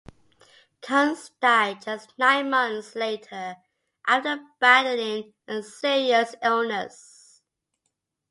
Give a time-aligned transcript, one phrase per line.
[0.81, 3.57] Kunz died just nine months later
[4.07, 7.43] after battling a serious illness.